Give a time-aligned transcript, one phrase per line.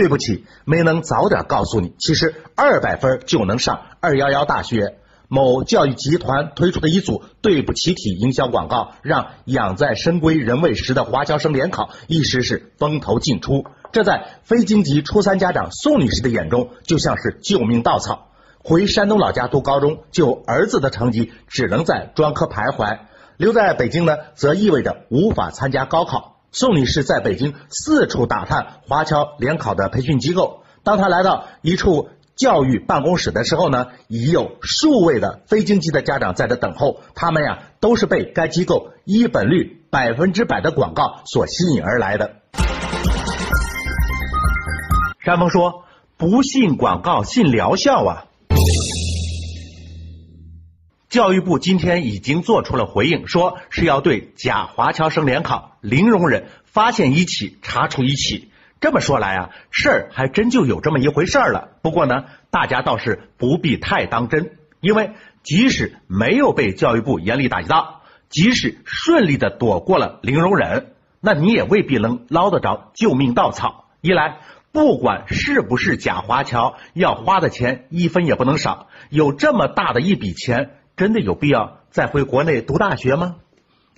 [0.00, 4.96] 对不起，没能早点告诉你，其实二百分就能上二幺幺大学。
[5.28, 13.66] 某教育集团推出的一组对不起体营销广告，让养在深闺人未识的华侨生联考一时是风头尽出。
[13.92, 18.28] 这在非京籍初三家长宋女士的眼中，就像是救命稻草。
[18.64, 23.00] 回山东老家读高中，就儿子的成绩只能在专科徘徊；
[23.36, 26.39] 留在北京呢，则意味着无法参加高考。
[26.52, 30.64] 宋女士在北京四处打探华侨联考的培训机构。
[30.82, 37.02] 当她来到一处教育办公室的时候呢，已有数位的非京籍的家长在这等候。
[37.14, 42.36] 他们呀，都是被该机构一本率百分之百的广告所吸引而来的。
[45.22, 45.84] 山峰说
[46.16, 48.24] ：“不信广告，信疗效啊！”
[51.10, 58.52] 教育部今天已经做出了回应，说是要对假华侨生联考零容忍，发现一起查处一起。
[58.80, 61.70] 这么说来啊，事儿还真就有这么一回事儿了。
[61.82, 65.10] 不过呢，大家倒是不必太当真，因为
[65.42, 73.86] 即使没有被教育部严厉打击到，即使顺利的躲过了零容忍，那你也未必能捞得着救命稻草。
[74.00, 74.38] 一来，
[74.70, 78.86] 不管是不是假华侨，要花的钱一分也不能少。
[79.08, 80.76] 有这么大的一笔钱。
[81.00, 83.36] 真的有必要再回国内读大学吗？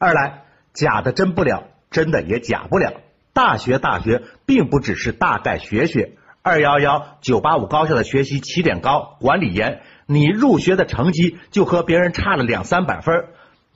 [0.00, 2.92] 二来，假的真不了，真的也假不了。
[3.32, 13.26] 大学大学并不只是大概学学，二幺幺、九八五高校的学习起点高，管理严，你入学的成绩就和别人差了两三百分，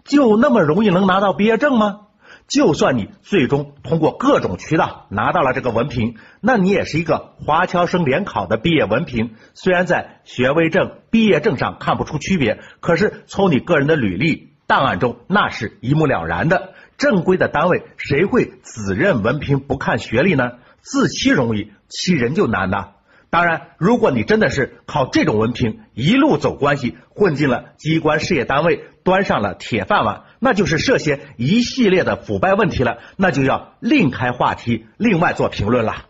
[0.02, 2.08] 就那么容易能拿到毕业证吗？
[2.52, 9.36] 就算你最终通过各种渠道拿到了这个文凭，那你也是一个华侨生联考的毕业文凭。
[9.54, 16.74] 虽然在学位证、毕业证上看不出区别，可是从你个人的履历档案中，那是一目了然的。
[16.98, 20.58] 正规的单位谁会只认文凭不看学历呢？
[20.82, 22.90] 自欺容易，欺人就难呐。
[23.32, 36.08] 当然，如果你真的是靠这种文凭一路走关系混进了机关事业单位，端上了铁饭碗，那就是涉嫌一系列的腐败问题了，那就要另开话题，另外做评论了。